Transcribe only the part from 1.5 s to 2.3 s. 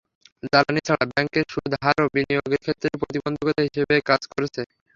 সুদের হারও